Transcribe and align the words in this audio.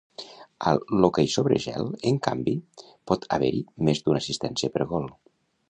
A 0.69 0.71
l'hoquei 1.01 1.29
sobre 1.33 1.59
gel, 1.65 1.91
en 2.13 2.17
canvi, 2.29 2.57
pot 3.11 3.29
haver-hi 3.37 3.63
més 3.91 4.05
d'una 4.07 4.25
assistència 4.27 4.75
per 4.77 4.91
gol. 4.95 5.11